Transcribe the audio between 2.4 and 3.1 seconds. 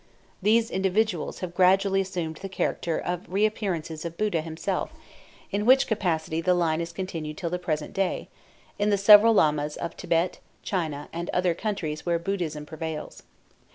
character